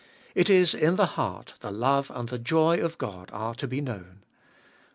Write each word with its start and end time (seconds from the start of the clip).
It 0.33 0.49
is 0.49 0.73
In 0.73 0.95
the 0.95 1.05
heart 1.13 1.53
the 1.59 1.69
love 1.69 2.09
and 2.15 2.27
the 2.27 2.39
Joy 2.39 2.81
of 2.83 2.97
God 2.97 3.29
are 3.31 3.53
to 3.53 3.67
be 3.67 3.81
known. 3.81 4.23